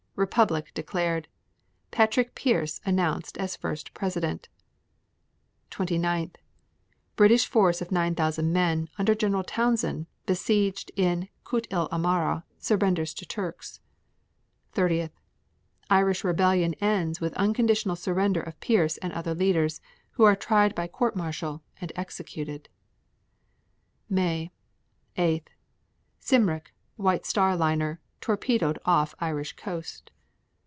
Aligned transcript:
Republic 0.17 0.71
declared. 0.75 1.27
Patrick 1.89 2.35
Pearse 2.35 2.79
announced 2.85 3.39
as 3.39 3.55
first 3.55 3.91
president. 3.95 4.49
29. 5.71 6.33
British 7.15 7.47
force 7.47 7.81
of 7.81 7.91
9000 7.91 8.53
men, 8.53 8.87
under 8.99 9.15
Gen. 9.15 9.41
Townshend, 9.43 10.05
besieged 10.27 10.91
in 10.95 11.27
Kut 11.43 11.65
el 11.71 11.87
Amara, 11.91 12.43
surrenders 12.59 13.15
to 13.15 13.25
Turks. 13.25 13.79
30. 14.73 15.09
Irish 15.89 16.23
rebellion 16.23 16.75
ends 16.75 17.19
with 17.19 17.33
unconditional 17.33 17.95
surrender 17.95 18.41
of 18.41 18.59
Pearse 18.59 18.97
and 18.97 19.11
other 19.13 19.33
leaders, 19.33 19.81
who 20.11 20.23
are 20.23 20.35
tried 20.35 20.75
by 20.75 20.87
court 20.87 21.15
martial 21.15 21.63
and 21.79 21.91
executed. 21.95 22.69
May 24.07 24.51
8. 25.17 25.49
Cymric, 26.19 26.73
White 26.95 27.25
Star 27.25 27.55
liner, 27.57 27.99
torpedoed 28.21 28.77
off 28.85 29.15
Irish 29.17 29.53
coast. 29.53 30.11